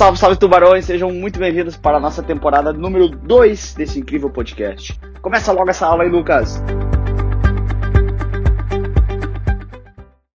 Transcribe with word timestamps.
Salve, 0.00 0.18
salve 0.18 0.36
tubarões, 0.38 0.86
sejam 0.86 1.12
muito 1.12 1.38
bem-vindos 1.38 1.76
para 1.76 1.98
a 1.98 2.00
nossa 2.00 2.22
temporada 2.22 2.72
número 2.72 3.06
2 3.06 3.74
desse 3.74 4.00
incrível 4.00 4.30
podcast. 4.30 4.98
Começa 5.20 5.52
logo 5.52 5.68
essa 5.68 5.86
aula 5.86 6.04
aí, 6.04 6.08
Lucas. 6.08 6.54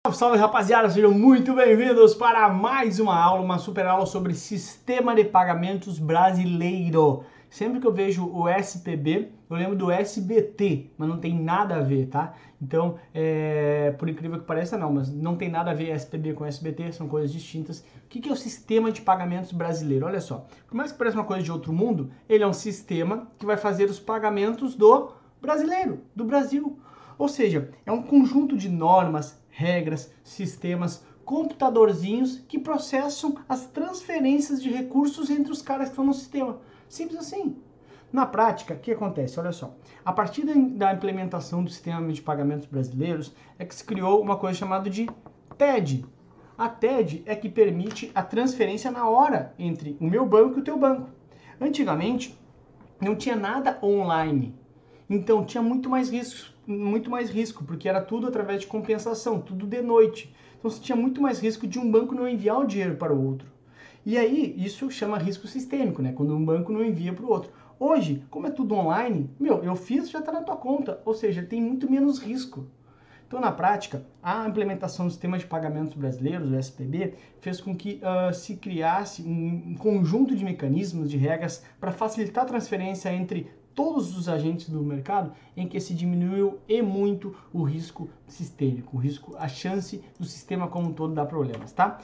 Salve, 0.05 0.18
salve 0.18 0.38
rapaziada, 0.38 0.89
sejam 0.89 1.12
muito 1.12 1.54
bem-vindos 1.54 2.13
para 2.13 2.49
mais 2.49 2.99
uma 2.99 3.18
aula, 3.18 3.41
uma 3.41 3.57
super 3.57 3.85
aula 3.85 4.05
sobre 4.05 4.33
sistema 4.33 5.15
de 5.15 5.23
pagamentos 5.23 5.97
brasileiro. 5.97 7.23
Sempre 7.49 7.79
que 7.79 7.87
eu 7.87 7.93
vejo 7.93 8.29
o 8.33 8.49
SPB, 8.49 9.29
eu 9.49 9.55
lembro 9.55 9.77
do 9.77 9.89
SBT, 9.89 10.91
mas 10.97 11.07
não 11.07 11.19
tem 11.19 11.39
nada 11.39 11.75
a 11.75 11.81
ver, 11.81 12.07
tá? 12.07 12.33
Então, 12.63 12.97
é, 13.13 13.93
por 13.99 14.07
incrível 14.07 14.39
que 14.39 14.45
pareça, 14.45 14.77
não, 14.77 14.93
mas 14.93 15.09
não 15.09 15.35
tem 15.35 15.49
nada 15.49 15.71
a 15.71 15.73
ver 15.73 15.93
SPB 15.93 16.31
com 16.34 16.45
SBT, 16.45 16.93
são 16.93 17.09
coisas 17.09 17.30
distintas. 17.30 17.80
O 17.80 18.07
que, 18.07 18.21
que 18.21 18.30
é 18.30 18.31
o 18.31 18.38
sistema 18.38 18.89
de 18.89 19.02
pagamentos 19.02 19.52
brasileiro? 19.52 20.05
Olha 20.05 20.21
só, 20.21 20.45
por 20.66 20.73
mais 20.73 20.94
que 20.94 20.98
pareça 20.98 21.18
uma 21.18 21.26
coisa 21.26 21.44
de 21.44 21.52
outro 21.52 21.73
mundo, 21.73 22.09
ele 22.27 22.41
é 22.41 22.48
um 22.48 22.54
sistema 22.54 23.27
que 23.38 23.45
vai 23.45 23.57
fazer 23.57 23.90
os 23.90 23.99
pagamentos 23.99 24.76
do 24.76 25.12
brasileiro, 25.41 25.99
do 26.16 26.23
Brasil. 26.23 26.80
Ou 27.18 27.27
seja, 27.27 27.70
é 27.85 27.91
um 27.91 28.02
conjunto 28.02 28.55
de 28.55 28.70
normas, 28.70 29.38
regras, 29.49 30.09
sistemas, 30.23 31.05
computadorzinhos 31.26 32.40
que 32.48 32.57
processam 32.57 33.35
as 33.48 33.66
transferências 33.68 34.63
de 34.63 34.70
recursos 34.70 35.30
entre 35.30 35.52
os 35.52 35.62
caras 35.62 35.88
que 35.88 35.91
estão 35.91 36.05
no 36.05 36.13
sistema. 36.13 36.59
Simples 36.88 37.20
assim. 37.20 37.57
Na 38.13 38.27
prática, 38.27 38.76
o 38.76 38.77
que 38.77 38.91
acontece? 38.91 39.40
Olha 39.40 39.52
só. 39.52 39.76
A 40.05 40.13
partir 40.13 40.45
da 40.45 40.94
implementação 40.94 41.63
do 41.63 41.71
sistema 41.71 42.13
de 42.13 42.21
pagamentos 42.21 42.67
brasileiros, 42.67 43.34
é 43.58 43.66
que 43.66 43.73
se 43.73 43.84
criou 43.84 44.21
uma 44.21 44.38
coisa 44.38 44.59
chamada 44.59 44.88
de 44.88 45.09
TED. 45.58 46.05
A 46.55 46.70
TED 46.70 47.23
é 47.26 47.35
que 47.35 47.49
permite 47.49 48.12
a 48.13 48.21
transferência 48.21 48.91
na 48.91 49.09
hora 49.09 49.55
entre 49.57 49.98
o 49.99 50.05
meu 50.05 50.27
banco 50.27 50.59
e 50.59 50.62
o 50.62 50.63
teu 50.63 50.77
banco. 50.77 51.09
Antigamente, 51.60 52.40
não 53.01 53.15
tinha 53.15 53.35
nada 53.35 53.79
online. 53.82 54.54
Então 55.10 55.43
tinha 55.43 55.63
muito 55.63 55.90
mais 55.90 56.12
risco, 56.12 56.54
muito 56.68 57.10
mais 57.10 57.32
risco, 57.32 57.63
porque 57.63 57.90
era 57.90 57.99
tudo 57.99 58.27
através 58.27 58.62
de 58.62 58.68
compensação, 58.68 59.41
tudo 59.41 59.66
de 59.66 59.82
noite. 59.82 60.32
Então 60.60 60.70
você 60.70 60.79
tinha 60.79 60.95
muito 60.95 61.20
mais 61.20 61.40
risco 61.40 61.66
de 61.66 61.79
um 61.79 61.90
banco 61.90 62.13
não 62.13 62.27
enviar 62.27 62.60
o 62.60 62.68
dinheiro 62.68 62.95
para 62.95 63.12
o 63.12 63.26
outro. 63.26 63.51
E 64.05 64.17
aí, 64.17 64.53
isso 64.57 64.91
chama 64.91 65.17
risco 65.17 65.47
sistêmico, 65.47 66.01
né? 66.01 66.11
Quando 66.11 66.35
um 66.35 66.45
banco 66.45 66.71
não 66.71 66.83
envia 66.83 67.13
para 67.13 67.25
o 67.25 67.29
outro. 67.31 67.51
Hoje, 67.79 68.23
como 68.29 68.47
é 68.47 68.52
tudo 68.52 68.75
online, 68.75 69.29
meu, 69.39 69.63
eu 69.63 69.75
fiz, 69.75 70.09
já 70.09 70.19
está 70.19 70.31
na 70.31 70.41
tua 70.41 70.55
conta. 70.55 71.02
Ou 71.05 71.13
seja, 71.13 71.43
tem 71.43 71.61
muito 71.61 71.89
menos 71.89 72.19
risco. 72.19 72.67
Então, 73.27 73.41
na 73.41 73.52
prática, 73.52 74.05
a 74.21 74.47
implementação 74.47 75.07
do 75.07 75.11
sistema 75.11 75.39
de 75.39 75.47
pagamentos 75.47 75.95
brasileiros, 75.95 76.51
o 76.51 76.55
SPB, 76.55 77.16
fez 77.39 77.59
com 77.59 77.75
que 77.75 77.99
uh, 78.03 78.31
se 78.31 78.57
criasse 78.57 79.23
um 79.23 79.75
conjunto 79.75 80.35
de 80.35 80.45
mecanismos, 80.45 81.09
de 81.09 81.17
regras 81.17 81.63
para 81.79 81.91
facilitar 81.91 82.44
a 82.44 82.47
transferência 82.47 83.11
entre 83.11 83.49
todos 83.73 84.16
os 84.16 84.29
agentes 84.29 84.69
do 84.69 84.83
mercado, 84.83 85.33
em 85.57 85.67
que 85.67 85.79
se 85.79 85.94
diminuiu 85.94 86.59
e 86.67 86.81
muito 86.81 87.35
o 87.51 87.63
risco 87.63 88.09
sistêmico, 88.27 88.97
o 88.97 88.99
risco, 88.99 89.35
a 89.38 89.47
chance 89.47 90.03
do 90.19 90.25
sistema 90.25 90.67
como 90.67 90.89
um 90.89 90.94
todo 90.94 91.13
dar 91.13 91.25
problemas, 91.25 91.71
tá? 91.71 91.99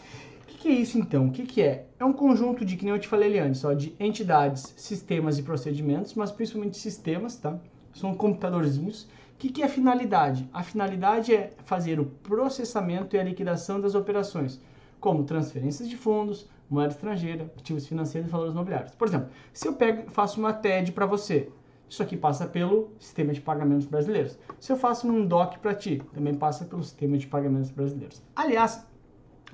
Que 0.57 0.67
é 0.67 0.71
isso 0.71 0.97
então? 0.97 1.27
O 1.27 1.31
que, 1.31 1.61
é? 1.61 1.87
É 1.99 2.05
um 2.05 2.13
conjunto 2.13 2.63
de, 2.65 2.75
que 2.75 2.85
nem 2.85 2.93
eu 2.93 2.99
te 2.99 3.07
falei 3.07 3.39
antes, 3.39 3.63
ó, 3.63 3.73
de 3.73 3.95
entidades, 3.99 4.73
sistemas 4.77 5.37
e 5.37 5.43
procedimentos, 5.43 6.13
mas 6.13 6.31
principalmente 6.31 6.77
sistemas, 6.77 7.35
tá? 7.35 7.59
São 7.93 8.13
computadorzinhos. 8.13 9.03
O 9.33 9.37
que, 9.37 9.61
é 9.61 9.65
a 9.65 9.69
finalidade? 9.69 10.49
A 10.53 10.63
finalidade 10.63 11.33
é 11.33 11.53
fazer 11.65 11.99
o 11.99 12.05
processamento 12.05 13.15
e 13.15 13.19
a 13.19 13.23
liquidação 13.23 13.79
das 13.79 13.95
operações, 13.95 14.61
como 14.99 15.23
transferências 15.23 15.87
de 15.87 15.95
fundos, 15.95 16.49
moeda 16.69 16.93
estrangeira, 16.93 17.51
ativos 17.57 17.87
financeiros 17.87 18.29
e 18.29 18.31
valores 18.31 18.53
imobiliários. 18.53 18.93
Por 18.95 19.07
exemplo, 19.07 19.29
se 19.53 19.67
eu 19.67 19.73
pego, 19.73 20.09
faço 20.11 20.39
uma 20.39 20.53
TED 20.53 20.91
para 20.91 21.05
você, 21.05 21.49
isso 21.89 22.03
aqui 22.03 22.15
passa 22.15 22.45
pelo 22.45 22.91
sistema 22.99 23.33
de 23.33 23.41
pagamentos 23.41 23.87
brasileiros. 23.87 24.37
Se 24.59 24.71
eu 24.71 24.77
faço 24.77 25.07
um 25.07 25.25
DOC 25.25 25.57
para 25.57 25.73
ti, 25.73 26.01
também 26.13 26.35
passa 26.35 26.65
pelo 26.65 26.83
sistema 26.83 27.17
de 27.17 27.25
pagamentos 27.25 27.71
brasileiros. 27.71 28.21
Aliás, 28.35 28.85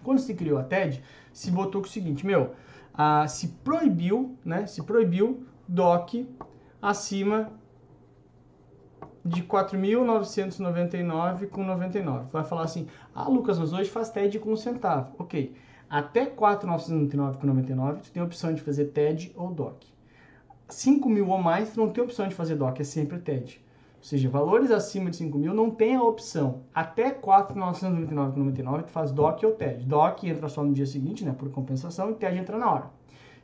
quando 0.06 0.20
se 0.20 0.34
criou 0.34 0.58
a 0.58 0.64
TED, 0.64 1.04
se 1.34 1.52
botou 1.52 1.82
o 1.82 1.88
seguinte, 1.88 2.26
meu, 2.26 2.54
se 3.28 3.50
proibiu, 3.64 4.38
né, 4.46 4.66
se 4.68 4.84
proibiu 4.84 5.46
DOC 5.68 6.30
acima 6.82 7.52
de 9.26 9.44
4.999 9.44 11.50
com 11.50 11.64
99. 11.64 12.28
Vai 12.32 12.44
falar 12.44 12.62
assim, 12.64 12.88
ah, 13.14 13.28
Lucas, 13.28 13.58
mas 13.58 13.74
hoje 13.74 13.90
faz 13.90 14.12
TED 14.12 14.38
com 14.40 14.54
um 14.54 14.56
centavo. 14.56 15.16
Ok, 15.18 15.56
até 15.90 16.28
4.999 16.28 17.38
com 17.38 17.48
99, 17.48 18.02
tu 18.02 18.12
tem 18.12 18.22
a 18.22 18.26
opção 18.26 18.54
de 18.54 18.62
fazer 18.62 18.86
TED 18.86 19.34
ou 19.36 19.52
DOC. 19.52 19.88
5 20.70 21.10
mil 21.10 21.28
ou 21.30 21.42
mais, 21.42 21.74
tu 21.74 21.80
não 21.80 21.90
tem 21.90 22.04
opção 22.04 22.28
de 22.28 22.36
fazer 22.36 22.56
DOC, 22.56 22.82
é 22.82 22.84
sempre 22.84 23.18
TED. 23.20 23.65
Ou 24.06 24.10
seja, 24.10 24.30
valores 24.30 24.70
acima 24.70 25.10
de 25.10 25.16
5 25.16 25.36
mil 25.36 25.52
não 25.52 25.72
tem 25.72 25.96
a 25.96 26.04
opção. 26.04 26.62
Até 26.72 27.10
4.999,99 27.10 28.84
tu 28.84 28.92
faz 28.92 29.12
DOC 29.12 29.44
ou 29.44 29.54
TED. 29.54 29.84
DOC 29.84 30.26
entra 30.26 30.48
só 30.48 30.64
no 30.64 30.76
dia 30.76 30.86
seguinte, 30.86 31.26
né, 31.26 31.34
por 31.36 31.50
compensação, 31.50 32.12
e 32.12 32.14
TED 32.14 32.38
entra 32.38 32.56
na 32.56 32.72
hora. 32.72 32.92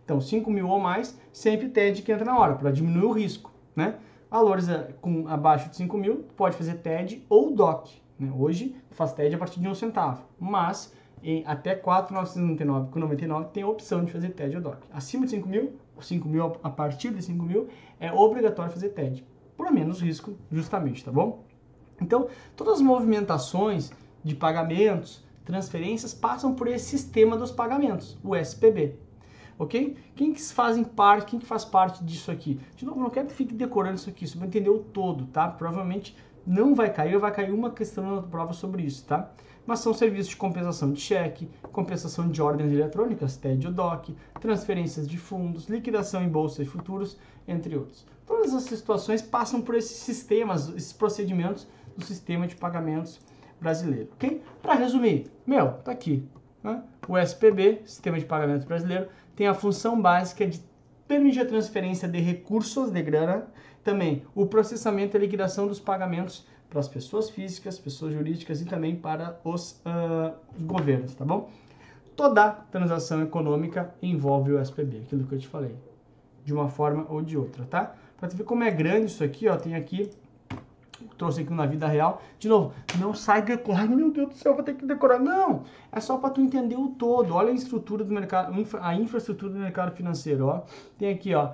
Então, 0.06 0.22
5 0.22 0.52
mil 0.52 0.70
ou 0.70 0.80
mais, 0.80 1.20
sempre 1.34 1.68
TED 1.68 2.04
que 2.04 2.12
entra 2.12 2.24
na 2.24 2.38
hora, 2.38 2.54
para 2.54 2.70
diminuir 2.70 3.06
o 3.06 3.12
risco, 3.12 3.52
né? 3.76 3.96
Valores 4.30 4.70
eh, 4.70 4.94
com 5.02 5.28
abaixo 5.28 5.68
de 5.68 5.78
5 5.78 5.98
mil, 5.98 6.26
pode 6.38 6.56
fazer 6.56 6.76
TED 6.76 7.26
ou 7.28 7.56
DOC. 7.56 8.00
Né? 8.20 8.32
Hoje, 8.32 8.76
faz 8.92 9.14
TED 9.14 9.34
a 9.34 9.40
partir 9.40 9.60
de 9.60 9.68
um 9.68 9.74
centavo, 9.74 10.22
mas 10.40 10.94
em 11.24 11.44
até 11.48 11.76
4.999,99 11.76 13.46
tem 13.46 13.64
a 13.64 13.68
opção 13.68 14.06
de 14.06 14.12
fazer 14.12 14.30
TED 14.30 14.58
ou 14.58 14.62
DOC. 14.62 14.78
Acima 14.94 15.26
de 15.26 15.32
5 15.32 15.50
mil, 15.50 15.74
5 16.00 16.30
mil 16.30 16.56
a 16.62 16.70
partir 16.70 17.10
de 17.10 17.24
5 17.24 17.44
mil, 17.44 17.68
é 18.00 18.14
obrigatório 18.14 18.72
fazer 18.72 18.90
TED 18.90 19.26
por 19.62 19.72
menos 19.72 20.02
risco, 20.02 20.36
justamente, 20.52 21.06
tá 21.06 21.12
bom? 21.12 21.44
Então, 22.02 22.28
todas 22.56 22.78
as 22.78 22.82
movimentações 22.82 23.92
de 24.24 24.34
pagamentos, 24.34 25.24
transferências, 25.46 26.16
passam 26.16 26.56
por 26.56 26.68
esse 26.68 26.86
sistema 26.86 27.38
dos 27.38 27.52
pagamentos, 27.52 28.18
o 28.24 28.36
SPB. 28.36 28.96
Ok? 29.60 29.96
Quem 30.16 30.34
que 30.34 30.42
fazem 30.42 30.84
parte, 30.84 31.28
quem 31.28 31.40
que 31.40 31.46
faz 31.46 31.64
parte 31.64 32.04
disso 32.04 32.32
aqui? 32.32 32.60
De 32.76 32.84
novo, 32.84 33.00
não 33.00 33.12
quero 33.12 33.28
que 33.28 33.36
fique 33.36 33.54
decorando 33.54 33.98
isso 33.98 34.10
aqui, 34.10 34.26
você 34.26 34.36
vai 34.36 34.48
entender 34.48 34.72
o 34.72 34.80
todo, 34.80 35.28
tá? 35.28 35.48
Provavelmente 35.48 36.18
não 36.44 36.74
vai 36.74 36.92
cair, 36.92 37.20
vai 37.20 37.32
cair 37.32 37.54
uma 37.54 37.70
questão 37.70 38.16
na 38.16 38.22
prova 38.24 38.54
sobre 38.54 38.82
isso, 38.82 39.06
tá? 39.06 39.32
Mas 39.66 39.80
são 39.80 39.94
serviços 39.94 40.30
de 40.30 40.38
compensação 40.38 40.92
de 40.92 41.00
cheque, 41.00 41.50
compensação 41.72 42.30
de 42.30 42.42
ordens 42.42 42.72
eletrônicas, 42.72 43.38
TED 43.38 43.68
ou 43.68 43.74
DOC, 43.74 44.16
transferências 44.40 45.08
de 45.08 45.18
fundos, 45.18 45.68
liquidação 45.68 46.24
em 46.24 46.30
bolsa 46.30 46.64
e 46.64 46.66
futuros, 46.66 47.18
entre 47.48 47.76
outros. 47.76 48.06
Todas 48.26 48.54
essas 48.54 48.80
situações 48.80 49.22
passam 49.22 49.62
por 49.62 49.76
esses 49.76 49.98
sistemas, 49.98 50.70
esses 50.70 50.94
procedimentos 50.94 51.68
do 51.96 52.04
sistema 52.04 52.48
de 52.48 52.56
pagamentos 52.56 53.20
brasileiro, 53.60 54.10
ok? 54.14 54.42
Para 54.62 54.74
resumir, 54.74 55.32
meu, 55.46 55.74
tá 55.74 55.92
aqui, 55.92 56.28
né? 56.64 56.84
o 57.08 57.18
SPB, 57.18 57.82
Sistema 57.86 58.18
de 58.18 58.26
Pagamentos 58.26 58.66
Brasileiro, 58.66 59.08
tem 59.36 59.48
a 59.48 59.54
função 59.54 60.02
básica 60.02 60.48
de 60.48 60.62
permitir 61.08 61.42
a 61.42 61.46
transferência 61.46 62.08
de 62.08 62.20
recursos 62.20 62.90
de 62.90 63.02
grana, 63.02 63.48
também 63.84 64.24
o 64.34 64.46
processamento 64.46 65.18
e 65.18 65.20
liquidação 65.20 65.68
dos 65.68 65.80
pagamentos 65.80 66.48
para 66.72 66.80
as 66.80 66.88
pessoas 66.88 67.30
físicas, 67.30 67.78
pessoas 67.78 68.14
jurídicas 68.14 68.62
e 68.62 68.66
também 68.66 68.96
para 68.96 69.38
os, 69.44 69.82
uh, 69.86 70.34
os 70.58 70.64
governos, 70.64 71.14
tá 71.14 71.26
bom? 71.26 71.50
Toda 72.16 72.50
transação 72.72 73.22
econômica 73.22 73.94
envolve 74.02 74.54
o 74.54 74.60
SPB, 74.60 75.00
aquilo 75.00 75.26
que 75.26 75.36
eu 75.36 75.40
te 75.40 75.50
falei, 75.50 75.76
de 76.46 76.54
uma 76.54 76.70
forma 76.70 77.06
ou 77.10 77.22
de 77.22 77.38
outra, 77.38 77.66
tá? 77.66 77.94
Para 78.18 78.30
ver 78.30 78.46
como 78.46 78.64
é 78.64 78.72
grande 78.72 79.08
isso 79.08 79.22
aqui, 79.22 79.50
ó, 79.50 79.58
tem 79.58 79.76
aqui, 79.76 80.12
trouxe 81.18 81.42
aqui 81.42 81.52
na 81.52 81.66
vida 81.66 81.88
real. 81.88 82.22
De 82.40 82.48
novo, 82.48 82.74
não 82.98 83.14
sai 83.14 83.42
decorando, 83.42 83.98
meu 83.98 84.10
Deus 84.10 84.30
do 84.30 84.36
céu, 84.36 84.54
vou 84.56 84.64
ter 84.64 84.76
que 84.76 84.86
decorar. 84.86 85.20
Não, 85.20 85.64
é 85.92 86.00
só 86.00 86.18
para 86.18 86.30
tu 86.30 86.40
entender 86.40 86.78
o 86.78 86.90
todo. 86.90 87.34
Olha 87.34 87.50
a 87.50 87.54
estrutura 87.54 88.06
do 88.06 88.14
mercado, 88.14 88.54
a 88.80 88.96
infraestrutura 88.96 89.52
do 89.52 89.60
mercado 89.60 89.94
financeiro, 89.94 90.46
ó. 90.46 90.62
Tem 90.98 91.12
aqui, 91.12 91.34
ó, 91.36 91.52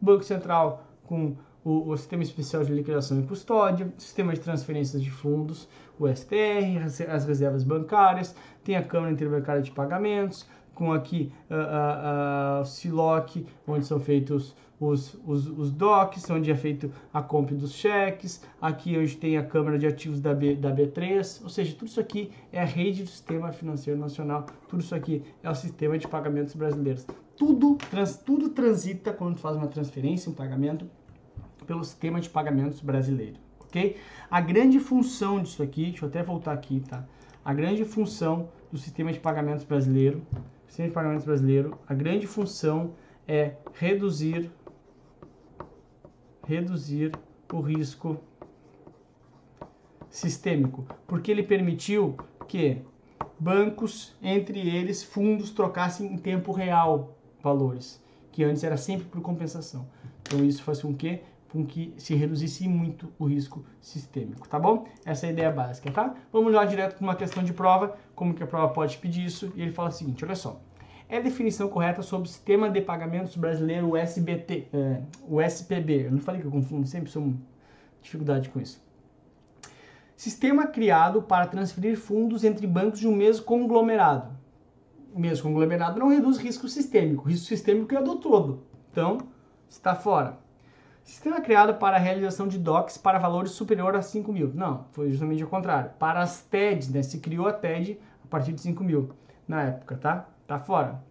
Banco 0.00 0.24
Central 0.24 0.82
com 1.04 1.36
o, 1.68 1.90
o, 1.90 1.96
Sistema 1.98 2.22
Especial 2.22 2.64
de 2.64 2.72
Liquidação 2.72 3.20
e 3.20 3.22
Custódia, 3.24 3.92
Sistema 3.98 4.32
de 4.32 4.40
Transferências 4.40 5.02
de 5.02 5.10
Fundos, 5.10 5.68
o 5.98 6.08
STR, 6.08 6.82
as 7.10 7.26
reservas 7.26 7.62
bancárias, 7.62 8.34
tem 8.64 8.74
a 8.74 8.82
Câmara 8.82 9.12
Interbancária 9.12 9.60
de 9.60 9.70
Pagamentos, 9.70 10.46
com 10.74 10.92
aqui 10.92 11.30
uh, 11.50 11.54
uh, 11.54 12.58
uh, 12.58 12.62
o 12.62 12.64
SILOC, 12.64 13.44
onde 13.66 13.84
são 13.84 14.00
feitos 14.00 14.56
os, 14.80 15.14
os, 15.26 15.46
os 15.46 15.70
DOCs, 15.70 16.30
onde 16.30 16.50
é 16.50 16.54
feito 16.54 16.90
a 17.12 17.20
compra 17.20 17.54
dos 17.54 17.72
cheques, 17.72 18.42
aqui 18.62 18.96
onde 18.96 19.16
tem 19.16 19.36
a 19.36 19.44
Câmara 19.44 19.78
de 19.78 19.86
Ativos 19.86 20.20
da, 20.20 20.32
B, 20.32 20.54
da 20.54 20.74
B3, 20.74 21.42
ou 21.42 21.50
seja, 21.50 21.74
tudo 21.74 21.88
isso 21.88 22.00
aqui 22.00 22.30
é 22.50 22.62
a 22.62 22.64
rede 22.64 23.02
do 23.02 23.10
Sistema 23.10 23.52
Financeiro 23.52 24.00
Nacional, 24.00 24.46
tudo 24.68 24.80
isso 24.80 24.94
aqui 24.94 25.22
é 25.42 25.50
o 25.50 25.54
Sistema 25.54 25.98
de 25.98 26.08
Pagamentos 26.08 26.54
Brasileiros. 26.54 27.06
Tudo, 27.36 27.76
trans, 27.90 28.16
tudo 28.16 28.48
transita 28.50 29.12
quando 29.12 29.36
faz 29.36 29.56
uma 29.56 29.66
transferência, 29.66 30.30
um 30.30 30.34
pagamento, 30.34 30.88
pelo 31.68 31.84
Sistema 31.84 32.20
de 32.20 32.28
Pagamentos 32.28 32.80
Brasileiro, 32.80 33.36
ok? 33.60 33.96
A 34.28 34.40
grande 34.40 34.80
função 34.80 35.40
disso 35.40 35.62
aqui, 35.62 35.84
deixa 35.84 36.04
eu 36.04 36.08
até 36.08 36.24
voltar 36.24 36.52
aqui, 36.52 36.80
tá? 36.80 37.06
A 37.44 37.54
grande 37.54 37.84
função 37.84 38.48
do 38.72 38.78
Sistema 38.78 39.12
de 39.12 39.20
Pagamentos 39.20 39.64
Brasileiro 39.64 40.26
sistema 40.68 40.88
de 40.88 40.94
pagamentos 40.94 41.24
brasileiro, 41.24 41.78
a 41.88 41.94
grande 41.94 42.26
função 42.26 42.92
é 43.26 43.54
reduzir 43.72 44.50
reduzir 46.46 47.12
o 47.52 47.60
risco 47.60 48.18
sistêmico, 50.08 50.86
porque 51.06 51.30
ele 51.30 51.42
permitiu 51.42 52.16
que 52.46 52.78
bancos, 53.38 54.16
entre 54.22 54.58
eles 54.58 55.02
fundos, 55.02 55.50
trocassem 55.50 56.10
em 56.10 56.16
tempo 56.16 56.52
real 56.52 57.18
valores, 57.42 58.02
que 58.32 58.42
antes 58.44 58.64
era 58.64 58.78
sempre 58.78 59.06
por 59.08 59.20
compensação. 59.20 59.86
Então 60.22 60.42
isso 60.42 60.62
faz 60.62 60.80
com 60.80 60.94
que, 60.94 61.20
com 61.50 61.64
que 61.64 61.94
se 61.96 62.14
reduzisse 62.14 62.68
muito 62.68 63.12
o 63.18 63.26
risco 63.26 63.64
sistêmico, 63.80 64.48
tá 64.48 64.58
bom? 64.58 64.86
Essa 65.04 65.26
é 65.26 65.28
a 65.30 65.32
ideia 65.32 65.50
básica, 65.50 65.90
tá? 65.90 66.14
Vamos 66.32 66.52
lá 66.52 66.64
direto 66.64 66.96
para 66.96 67.04
uma 67.04 67.16
questão 67.16 67.42
de 67.42 67.52
prova, 67.52 67.96
como 68.14 68.34
que 68.34 68.42
a 68.42 68.46
prova 68.46 68.72
pode 68.72 68.98
pedir 68.98 69.24
isso, 69.24 69.52
e 69.56 69.62
ele 69.62 69.72
fala 69.72 69.88
o 69.88 69.92
seguinte, 69.92 70.24
olha 70.24 70.36
só. 70.36 70.60
É 71.08 71.16
a 71.16 71.20
definição 71.20 71.68
correta 71.68 72.02
sobre 72.02 72.28
o 72.28 72.30
Sistema 72.30 72.68
de 72.68 72.82
Pagamentos 72.82 73.34
Brasileiro, 73.34 73.88
o 73.88 73.96
SBT, 73.96 74.68
é, 74.72 75.00
o 75.26 75.40
SPB. 75.40 76.06
Eu 76.06 76.12
não 76.12 76.18
falei 76.18 76.40
que 76.42 76.46
eu 76.46 76.50
confundo, 76.50 76.86
sempre 76.86 77.10
sou 77.10 77.32
dificuldade 78.02 78.50
com 78.50 78.60
isso. 78.60 78.86
Sistema 80.14 80.66
criado 80.66 81.22
para 81.22 81.46
transferir 81.46 81.96
fundos 81.96 82.44
entre 82.44 82.66
bancos 82.66 83.00
de 83.00 83.08
um 83.08 83.14
mesmo 83.14 83.44
conglomerado. 83.46 84.36
O 85.14 85.18
mesmo 85.18 85.44
conglomerado 85.44 85.98
não 85.98 86.08
reduz 86.08 86.36
risco 86.36 86.68
sistêmico. 86.68 87.24
O 87.24 87.28
risco 87.28 87.46
sistêmico 87.46 87.94
é 87.94 88.02
do 88.02 88.16
todo. 88.16 88.64
Então, 88.90 89.18
está 89.68 89.94
fora. 89.94 90.38
Sistema 91.08 91.40
criado 91.40 91.72
para 91.76 91.96
a 91.96 91.98
realização 91.98 92.46
de 92.46 92.58
DOCs 92.58 92.98
para 92.98 93.18
valores 93.18 93.52
superior 93.52 93.96
a 93.96 94.02
5 94.02 94.30
mil. 94.30 94.52
Não, 94.54 94.84
foi 94.92 95.08
justamente 95.08 95.42
o 95.42 95.48
contrário. 95.48 95.90
Para 95.98 96.20
as 96.20 96.42
TEDs, 96.42 96.90
né? 96.90 97.02
Se 97.02 97.18
criou 97.18 97.48
a 97.48 97.52
TED 97.54 97.98
a 98.22 98.28
partir 98.28 98.52
de 98.52 98.60
5 98.60 98.84
mil 98.84 99.08
na 99.48 99.62
época, 99.62 99.96
tá? 99.96 100.28
Tá 100.46 100.58
fora. 100.58 101.02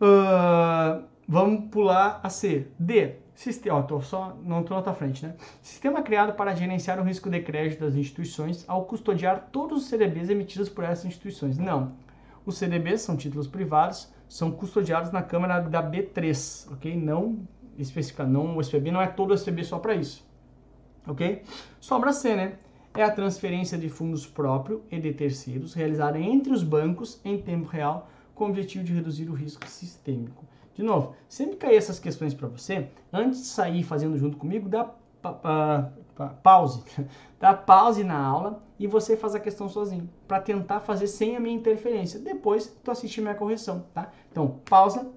Uh, 0.00 1.04
vamos 1.28 1.70
pular 1.70 2.18
a 2.20 2.28
C. 2.28 2.66
D. 2.80 3.14
Sistema, 3.32 3.78
ó, 3.78 3.82
tô 3.82 4.00
só, 4.00 4.36
não 4.42 4.62
estou 4.62 4.76
na 4.76 4.82
tua 4.82 4.92
frente, 4.92 5.24
né? 5.24 5.36
Sistema 5.62 6.02
criado 6.02 6.32
para 6.32 6.52
gerenciar 6.52 6.98
o 6.98 7.04
risco 7.04 7.30
de 7.30 7.40
crédito 7.42 7.84
das 7.84 7.94
instituições 7.94 8.64
ao 8.66 8.86
custodiar 8.86 9.50
todos 9.52 9.84
os 9.84 9.88
CDBs 9.88 10.30
emitidos 10.30 10.68
por 10.68 10.82
essas 10.82 11.04
instituições. 11.04 11.56
Não. 11.58 11.92
Os 12.44 12.58
CDBs 12.58 13.02
são 13.02 13.16
títulos 13.16 13.46
privados, 13.46 14.12
são 14.28 14.50
custodiados 14.50 15.12
na 15.12 15.22
Câmara 15.22 15.60
da 15.60 15.80
B3, 15.80 16.72
ok? 16.72 16.96
Não 16.96 17.38
especifica, 17.82 18.24
não, 18.24 18.56
o 18.56 18.60
SPB 18.60 18.90
não 18.90 19.00
é 19.00 19.06
todo 19.06 19.32
o 19.32 19.64
só 19.64 19.78
para 19.78 19.94
isso, 19.94 20.26
ok? 21.06 21.42
Sobra 21.80 22.12
C, 22.12 22.34
né? 22.34 22.58
É 22.94 23.02
a 23.02 23.10
transferência 23.10 23.78
de 23.78 23.88
fundos 23.88 24.26
próprios 24.26 24.80
e 24.90 24.98
de 24.98 25.12
terceiros 25.12 25.74
realizada 25.74 26.18
entre 26.18 26.52
os 26.52 26.62
bancos 26.62 27.20
em 27.24 27.40
tempo 27.40 27.68
real 27.68 28.08
com 28.34 28.46
o 28.46 28.48
objetivo 28.48 28.82
de 28.82 28.92
reduzir 28.92 29.28
o 29.28 29.34
risco 29.34 29.68
sistêmico. 29.68 30.44
De 30.74 30.82
novo, 30.82 31.14
sempre 31.28 31.56
cair 31.56 31.76
essas 31.76 31.98
questões 31.98 32.32
para 32.34 32.48
você, 32.48 32.88
antes 33.12 33.40
de 33.40 33.46
sair 33.46 33.82
fazendo 33.82 34.16
junto 34.16 34.36
comigo, 34.36 34.68
dá 34.68 34.84
pa, 35.20 35.32
pa, 35.32 35.92
pa, 36.16 36.28
pause. 36.42 36.82
Dá 37.38 37.54
pause 37.54 38.04
na 38.04 38.18
aula 38.18 38.62
e 38.78 38.86
você 38.86 39.16
faz 39.16 39.34
a 39.34 39.40
questão 39.40 39.66
sozinho, 39.66 40.08
para 40.28 40.40
tentar 40.40 40.80
fazer 40.80 41.06
sem 41.06 41.36
a 41.36 41.40
minha 41.40 41.56
interferência. 41.56 42.20
Depois 42.20 42.66
tu 42.84 42.90
assiste 42.90 43.20
minha 43.22 43.34
correção, 43.34 43.86
tá? 43.94 44.10
Então, 44.30 44.60
pausa, 44.68 45.10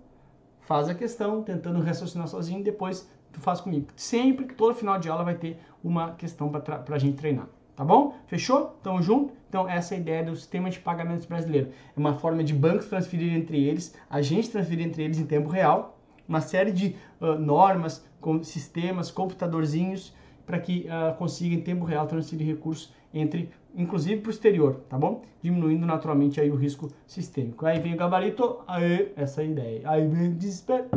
faz 0.66 0.90
a 0.90 0.96
questão, 0.96 1.44
tentando 1.44 1.80
raciocinar 1.82 2.28
sozinho, 2.28 2.64
depois 2.64 3.10
tu 3.32 3.40
faz 3.40 3.60
comigo. 3.60 3.88
Sempre 3.96 4.46
que 4.46 4.54
todo 4.54 4.76
final 4.76 5.00
de 5.00 5.10
aula 5.10 5.24
vai 5.24 5.36
ter 5.36 5.60
uma 5.84 6.12
questão 6.12 6.50
para 6.50 6.84
a 6.90 6.98
gente 6.98 7.18
treinar. 7.18 7.48
Tá 7.76 7.84
bom? 7.84 8.16
Fechou? 8.28 8.78
Tamo 8.84 9.02
junto? 9.02 9.34
Então, 9.50 9.68
essa 9.68 9.96
é 9.96 9.98
a 9.98 10.00
ideia 10.00 10.24
do 10.24 10.36
sistema 10.36 10.70
de 10.70 10.80
pagamentos 10.80 11.26
brasileiro. 11.26 11.72
É 11.96 12.00
uma 12.00 12.14
forma 12.14 12.44
de 12.44 12.54
bancos 12.54 12.86
transferir 12.86 13.34
entre 13.34 13.64
eles, 13.64 13.96
a 14.10 14.22
gente 14.22 14.50
transferir 14.52 14.86
entre 14.86 15.04
eles 15.04 15.18
em 15.18 15.26
tempo 15.26 15.50
real, 15.50 15.98
uma 16.28 16.40
série 16.40 16.72
de 16.72 16.96
uh, 17.20 17.34
normas, 17.34 18.06
com 18.22 18.44
sistemas, 18.44 19.10
computadorzinhos, 19.10 20.16
para 20.46 20.60
que 20.60 20.88
uh, 20.88 21.16
consiga 21.18 21.56
em 21.56 21.62
tempo 21.62 21.86
real 21.86 22.08
transferir 22.08 22.48
recursos 22.48 22.94
entre, 23.14 23.50
inclusive 23.76 24.22
para 24.22 24.30
o 24.30 24.32
exterior, 24.32 24.82
tá 24.90 24.98
bom? 24.98 25.24
Diminuindo 25.42 25.86
naturalmente 25.86 26.42
aí 26.42 26.50
o 26.50 26.56
risco 26.56 26.90
sistêmico. 27.06 27.66
Aí 27.66 27.80
vem 27.80 27.94
o 27.94 27.98
gabarito, 27.98 28.60
aí 28.68 29.12
essa 29.16 29.42
é 29.42 29.48
ideia. 29.48 29.82
Aí 29.86 30.08
vem 30.08 30.30
o 30.30 30.34
desespero, 30.34 30.90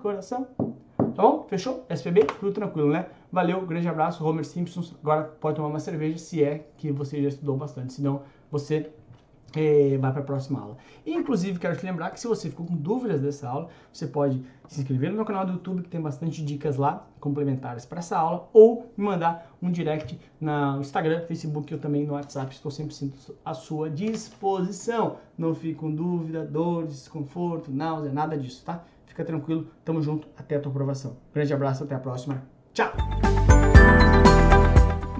coração. 0.00 0.46
Tá 1.14 1.22
bom? 1.22 1.46
Fechou? 1.48 1.84
SPB? 1.88 2.24
Tudo 2.40 2.52
tranquilo, 2.52 2.90
né? 2.90 3.06
Valeu, 3.30 3.64
grande 3.64 3.88
abraço, 3.88 4.24
Homer 4.24 4.44
Simpsons. 4.44 4.94
Agora 5.00 5.24
pode 5.24 5.56
tomar 5.56 5.68
uma 5.68 5.80
cerveja 5.80 6.18
se 6.18 6.42
é 6.42 6.66
que 6.76 6.90
você 6.92 7.22
já 7.22 7.28
estudou 7.28 7.56
bastante, 7.56 7.92
senão 7.92 8.22
você 8.50 8.90
é, 9.56 9.98
vai 9.98 10.12
para 10.12 10.20
a 10.20 10.24
próxima 10.24 10.60
aula. 10.60 10.76
E, 11.04 11.12
inclusive, 11.12 11.58
quero 11.58 11.76
te 11.76 11.84
lembrar 11.84 12.10
que 12.10 12.20
se 12.20 12.26
você 12.26 12.50
ficou 12.50 12.66
com 12.66 12.74
dúvidas 12.74 13.20
dessa 13.20 13.48
aula, 13.48 13.68
você 13.92 14.06
pode 14.06 14.42
se 14.68 14.80
inscrever 14.80 15.10
no 15.10 15.16
meu 15.16 15.24
canal 15.24 15.44
do 15.46 15.52
YouTube, 15.52 15.82
que 15.82 15.88
tem 15.88 16.00
bastante 16.00 16.44
dicas 16.44 16.76
lá, 16.76 17.06
complementares 17.20 17.84
para 17.84 17.98
essa 17.98 18.18
aula, 18.18 18.48
ou 18.52 18.90
me 18.96 19.04
mandar 19.04 19.54
um 19.62 19.70
direct 19.70 20.18
no 20.40 20.80
Instagram, 20.80 21.26
Facebook, 21.26 21.72
eu 21.72 21.78
também 21.78 22.06
no 22.06 22.14
WhatsApp, 22.14 22.54
estou 22.54 22.70
sempre 22.70 22.94
à 23.44 23.54
sua 23.54 23.90
disposição. 23.90 25.16
Não 25.36 25.54
fique 25.54 25.74
com 25.74 25.94
dúvida, 25.94 26.44
dor, 26.44 26.86
desconforto, 26.86 27.70
náusea, 27.70 28.12
nada 28.12 28.36
disso, 28.36 28.64
tá? 28.64 28.84
Fica 29.06 29.24
tranquilo, 29.24 29.68
tamo 29.84 30.02
junto, 30.02 30.26
até 30.36 30.56
a 30.56 30.60
tua 30.60 30.72
aprovação. 30.72 31.16
Grande 31.32 31.52
abraço, 31.54 31.84
até 31.84 31.94
a 31.94 32.00
próxima. 32.00 32.42
Tchau! 32.72 32.92